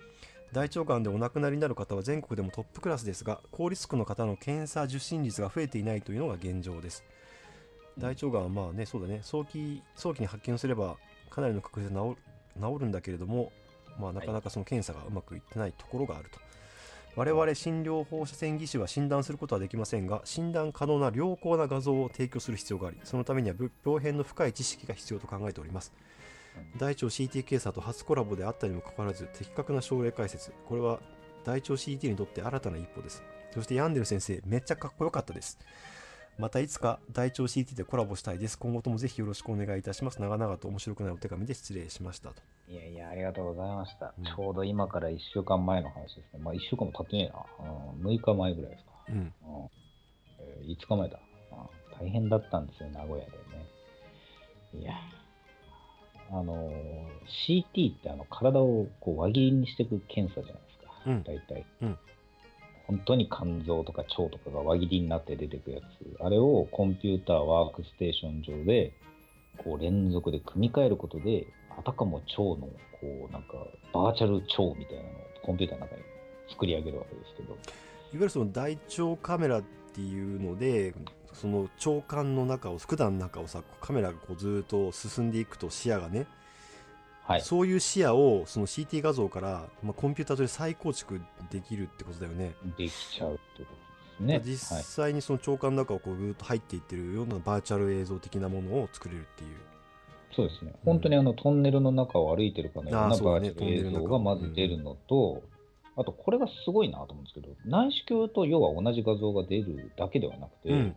[0.51, 7.03] 大腸がんでお亡くなりになる方は全国でもトップクラスですが、高リスクの方の検査受診率が増えていないというのが現状です。
[7.97, 10.97] 大腸がんはまあね、そうだね、早期早期に発見すれば、
[11.29, 13.51] かなりの確率で治る治るんだけれども、
[13.99, 16.39] まあ、なかなかその検査がうまくいってないところがあると。
[17.17, 25.91] 我々診療放射線技師は診断することはできませんが診断可能な良好な画像を提供する必要がありそのためには病変の深い知識が必要と考えております。
[26.77, 30.51] 大腸 CT 検査と初コラボであったにもかかわらず的確な症例解説。
[30.67, 30.99] これは
[31.43, 33.23] 大腸 CT にとって新たな一歩です。
[33.51, 35.57] そしてヤンデル先生めっちゃかっこよかったです。
[36.37, 38.59] またいつか大腸 CT でコラボしたいです。
[38.59, 40.21] 今後ともぜひよろしくお願いいたします。
[40.21, 42.43] 長々と面白くないお手紙で失礼しましたと。
[42.69, 44.13] いやいや、ありがとうございました。
[44.19, 44.23] うん。
[44.23, 46.39] ちょうど今から1週間前の話ですね。
[46.43, 47.71] まあ1週間も経ってねえな。
[47.71, 48.91] うん、6日前ぐらいですか。
[49.09, 49.15] うん。
[49.15, 49.31] うん。
[50.39, 51.19] えー5日前だ、
[51.51, 51.57] うん
[51.99, 53.37] 大変だったんですよ、名古屋でね。
[54.75, 54.93] いや、
[56.29, 57.07] あのー
[57.47, 61.23] CT ってあの体をこう輪切りにしていく検査じゃないですか、うん。
[61.23, 61.97] 大体、うん
[62.87, 65.83] 本当に肝臓とか腸とかが輪切りになって出てくやつ、
[66.23, 68.93] あれをコンピューターワークステーション上で
[69.57, 71.45] こう連続で組み替えることで、
[71.77, 72.55] あたかも腸の
[72.99, 73.53] こうなんか
[73.93, 76.01] バーチャル腸みたいなのをコンピューターの中に
[76.49, 77.59] 作り上げるわけですけど、いわ
[78.13, 80.93] ゆるその大腸カメラっていうので
[81.33, 86.25] その腸管の中を管の中をさカメラがこうずっと進んでいくと視野がね、
[87.27, 92.55] はい、そういう視野をその CT 画像から、まあ、コンピューター上で再構築できるってことだよね。
[92.77, 93.69] できちゃうってことで
[94.17, 94.41] すね。
[94.43, 99.49] 実はい際にその腸管の中をこうぐーっと入っていってるようなバーチャル映像的なものを作れるっていう。
[100.33, 100.73] そうですね。
[100.85, 105.43] 本当にあのトンネルの中を歩いてるかのようなバーチャル映像がまず出るのと、
[105.97, 110.95] あとこれがすごいなと思うんですけど、内視鏡と要は同じ画像が出るだけではなくて、うん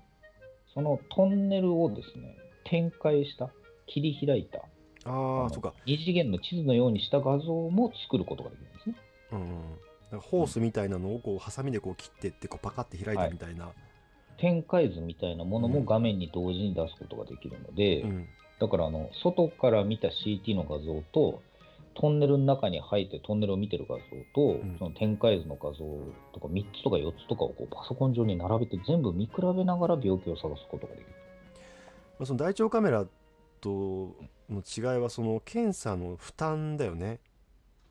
[0.72, 3.50] そのトンネルをですね、展開した、
[3.86, 4.62] 切り開いた、
[5.04, 5.72] あのあそうか。
[5.86, 8.94] 二次元の地図のようにした画像も作ることができるんですね。
[9.32, 13.70] うんうん、だからホースみたいなのをこうハサミでこう切ってってこうパカって開いたみたいな。
[14.38, 18.28] 展開図みたいなものうんも画面に同時に出すことができるので、うん
[18.60, 21.40] だからあの外から見た CT の画像と
[21.94, 24.02] トンネルの中に入ってトンネルを見てる画像
[24.34, 25.78] と、んその展開図の画像
[26.32, 31.06] とか3つとか4つとかをこうパソコン上に並べて全部見比べながら病気を探すことができる。
[32.18, 33.06] まあ、その大腸カメラ
[33.60, 34.16] と
[34.48, 37.20] の違いはその検査の負担だよね。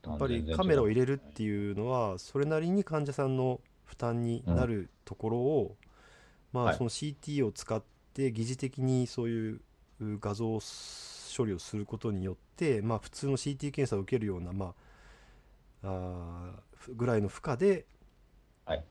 [0.05, 5.75] やっぱりカメラを入れるっていうのはそれなりに患者さんの負担になるところを、
[6.53, 6.75] まはい。
[6.75, 9.61] あその CT を使って疑似的にそういう
[10.01, 10.59] 画像
[11.35, 14.73] 処理をすることによって、まあ、普通の CT 検査を受けるような、ま
[15.83, 17.85] あ、あーぐらいの負荷で、
[18.65, 18.83] はい。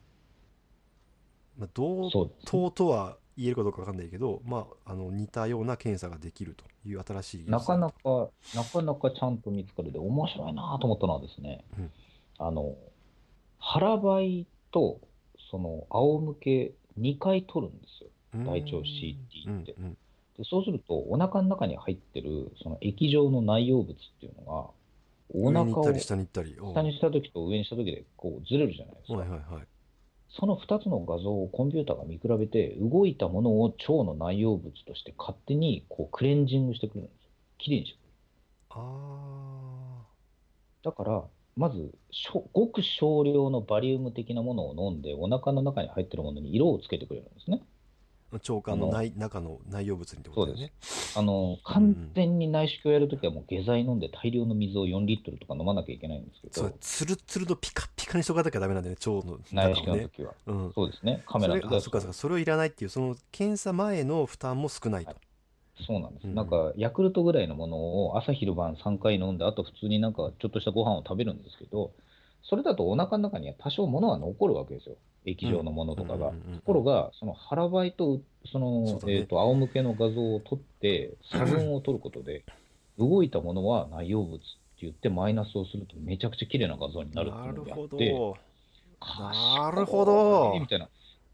[1.59, 2.11] まあ、同
[2.45, 7.95] 等とは言えるかどうかわかんないけど、まあ、あの似たような検査ができるという新しいなかなか、
[8.55, 11.91] なかなかちゃんと見つかるで、面白いなと思ったのはですね、うん。
[12.39, 12.75] あの、
[13.61, 15.01] 腹ばいと、
[15.53, 18.11] その、仰向け2回取るんですよ。
[18.35, 18.45] うん。
[18.45, 19.75] 大腸 CT って。
[19.79, 19.97] うんうん。
[20.37, 24.71] でそうすると、お腹の中に入ってる、その液状の内容物っていうのが、
[25.33, 26.17] お腹を下
[26.75, 29.19] 下にしたときと上にしたときで、こう、ずれるじゃないですか。
[29.19, 29.67] はいはいはい。
[30.31, 37.31] その2つの画像をコンピューターが見比べて、動いたものを腸の内容物として勝手にこうクレンジングしてくれるんですよ。
[37.59, 38.15] きれいにしてくれる。
[38.71, 40.07] あ
[40.83, 47.63] だから、まず、しょごく少量のバリウム的なものを飲んで、お腹の中に入ってるものに色をつけてくれるんですね。
[48.33, 50.73] あ、腸管の内中の内容物にってことだよね。
[51.15, 59.83] あの、完全に内視鏡やるときはもう下剤飲んで大量の水を4リットルとか飲まなきゃいけないんですけそうど、つるつるとピカピカにしとかなきゃダメなんだよね、腸の内視。
[59.83, 60.35] 鏡のときは。
[60.47, 60.73] うん。
[60.75, 61.23] そうですね。
[61.27, 65.15] カメラの時はそかそっか、それをいらないっていう、その検査前の負担も少ないと。
[65.87, 66.27] そうなんです。
[66.27, 71.93] うんなんか、ヤクルトぐらいのものを朝昼晩3回飲んで、あと普通になんかちょっとしたご飯を食べるんですけど、
[72.43, 74.97] それだとお腹の中には多少物は残るわけですよ。
[75.25, 76.31] 液状のものとかが。
[76.31, 82.45] ところが、その腹ばいと、その、えっ、と、仰向けの画像を撮って、差分を取ることで、
[82.99, 84.47] 動いたものは内容物って
[84.81, 90.89] 言ってマイナスをするとめちゃくちゃ綺麗な画像になるっていうのなるほがあって、なるほどみたいな。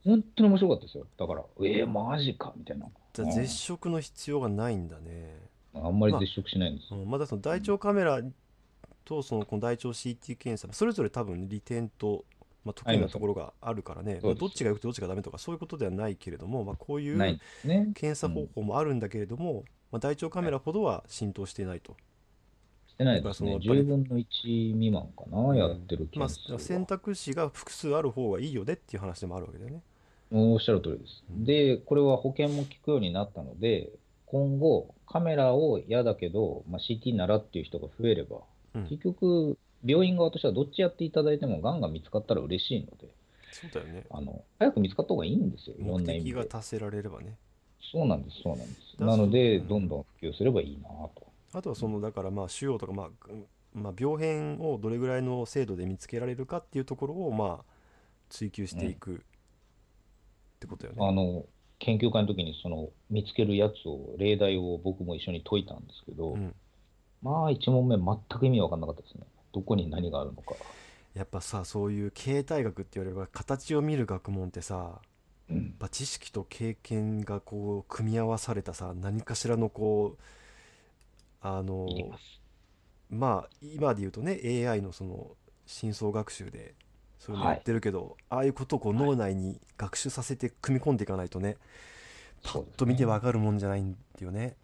[0.05, 1.07] 本当に面白かったですよ。
[1.17, 2.87] だから、えー、マジかみたいな。
[3.15, 5.41] じゃあ絶食の必要がないんだね。
[5.75, 7.01] あんまり絶食しないんですよ。
[7.01, 8.21] うん、まだその大腸カメラ
[9.05, 12.25] とそのこの大腸 CT 検査、それぞれ多分利点と、
[12.65, 17.19] まあ、得意なところがあるからね、まあどっちが良くてどっちがダメとかそういうことではないけれども、まあ、こういう。
[17.95, 21.97] 検査方法もあるんだけれども、まあ、大腸カメラほどは浸透していないと。
[22.89, 23.23] してないですね。
[23.23, 29.83] だからそのやっぱり10分の1未満かな、やってるまあ選択肢が複数ある方がいいよねっていう話でもあるわけだよね。
[30.33, 31.25] おっしゃる通りです。
[31.31, 33.91] うんで、これは保険も効くようになったので、
[34.27, 38.39] 今後、カメラを嫌だけど、まあ、CT ならっていう人が増えれば、
[38.75, 43.15] うん結局、病院側としてはどっちやっていただいても、がんが見つかったら嬉しいので、
[43.53, 44.05] そうだよね。
[44.11, 46.31] あの早く見つかった方がいいんですよ、いろ目んな意味で。
[46.31, 47.37] 的が達せられればね。
[47.93, 49.03] そうなんです、そうなんです。
[49.03, 51.13] なので、どんどん普及すればいいなと。
[51.53, 57.65] あとはそのだからまあ腫瘍とかまあ、うんまあ、病変をどれぐらいの精度で見つけられるかっていうところをまあ
[58.29, 59.19] 追求していくっ
[60.61, 61.07] てことよね。
[61.07, 61.45] あの
[61.85, 66.55] 研究会の時にその見つけるやつを、例題を僕も一緒に解いたんですけど、うん、
[67.23, 69.25] まあ、1問目、全く意味わかんなかったですね。
[69.55, 70.57] どこに何があるのか。
[71.15, 75.01] やっぱさそういう形態学って言われれば形を見る学問ってさや
[75.49, 80.23] うんっぱ知識と経験がこう組み合わされたさ何かしらのこう
[81.41, 81.87] あの
[83.11, 85.37] まあ今で言うとね AI のその
[85.67, 86.75] 深層学習で
[87.19, 91.57] そういうのやってるけど、ああいうことをこう脳内に学習させて組み込んでいかないとね
[92.43, 94.57] パッそうですねと見てわかるもんじゃないんだよね。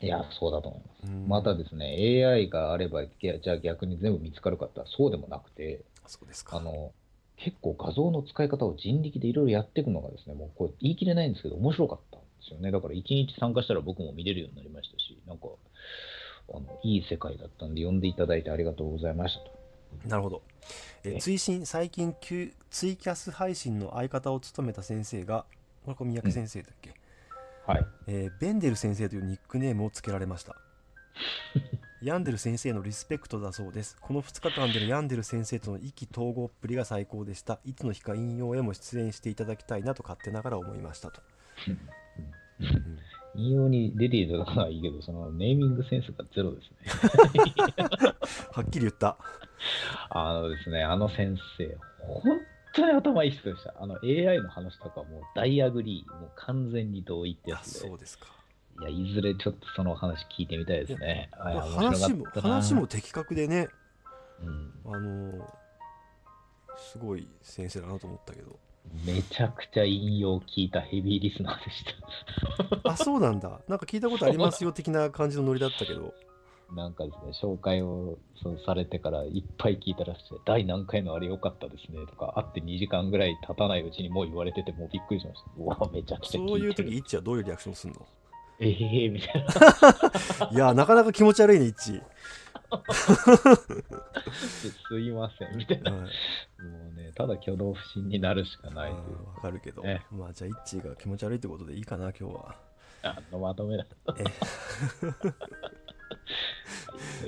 [0.00, 1.12] いや、そうだと思います。
[1.12, 6.56] うんまたですね、AI があれば、じゃあ逆に全部見つかるかってそうでもなくて、そうですか。
[6.56, 6.92] あの、
[7.36, 12.70] 結構画像の使い方を人力でいろいろやっていくのがですね、もうこれ言い切れないんですけど、面白かったんですよね。
[12.70, 15.48] だから一日参加したら僕も見れるようになりましたし、なんか、
[16.50, 20.08] あのいい世界だったんで、呼んでいただいてありがとうございましたと。
[20.08, 20.42] なるほど。
[21.04, 22.14] ええ追伸最近
[22.70, 25.44] ツイキャス配信の相方を務めた先生が
[25.84, 26.90] これこれ三宅先生だっけ、
[27.68, 27.86] はい。
[28.06, 30.56] えーベンデル先生というニックネームをつけられました。
[32.00, 33.98] ヤンデル先生のリスペクトだそうです。
[34.00, 37.60] この2日間でのヤンデル先生との意気投合っぷりが最高でした。
[37.66, 41.20] いつの日か引用へも出演していただきたいなと勝手ながら思いましたと、
[41.68, 42.98] う ん
[43.34, 46.76] 引用に出ていただくのはいいけど、そのネーミングセンスがゼロですね。
[48.50, 49.18] はっきり言った。
[50.08, 52.40] あのですね、あの先生、本
[52.74, 53.74] 当に頭いい人でした。
[53.78, 57.88] あの AI の話とかもう大 agree、もう完全に同意ってやあつで。
[57.88, 58.26] そうですか
[58.80, 61.30] いや、いずれちょっとその話聞いてみたいですね。
[61.32, 63.68] 話も話も的確でね
[64.40, 65.68] うん、あのー
[66.78, 68.56] すごい先生だなと思ったけど
[69.04, 71.84] めちゃくちゃ引用聞いたヘビーリスナーでし
[72.82, 72.90] た。
[72.90, 76.14] あそうなんだなんか聞いたことありますよ的な感じのノリだったけど
[76.74, 85.50] なんかですね、紹介をそうされてからいっぱい聞いたらしくて、第何回のあれ良かったですねとか、会って2時間ぐらい経たないうちにもう言われてて、もうびっくりしました。
[85.58, 86.40] うわ、めちゃくちゃ。
[86.40, 88.06] そういう時イッチはどういうリアクションするの？
[88.60, 90.50] ええみたいな。
[90.52, 92.02] いやなかなか気持ち悪いねイッチ、
[94.88, 95.92] すいません、みたいな。
[95.92, 96.06] はいも
[96.90, 98.98] うね、ただ挙動不審になるしかないわ
[99.40, 102.56] かるけど、ねまあじゃあイッチが気持ち悪いってことでいいかな今日は
[103.04, 103.86] あのまとめだ。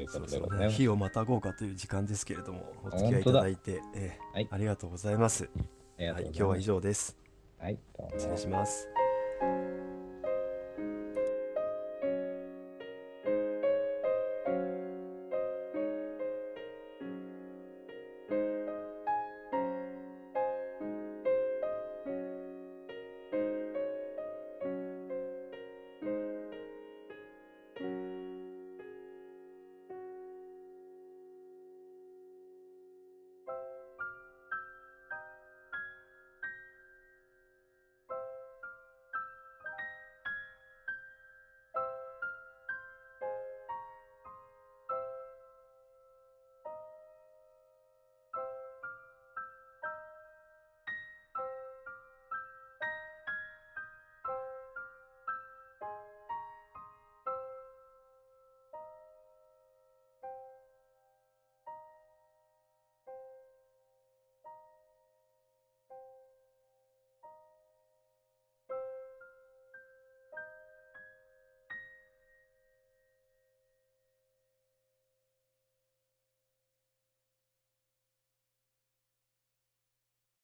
[0.07, 0.77] そうそうでございます。
[0.77, 5.49] 日をまたごうかという時間ですけれども、お付き合いいただいて、えーはいありがとうございます。
[5.99, 7.17] はい、今日は以上です。
[7.59, 7.79] はい、
[8.17, 8.89] 失礼します。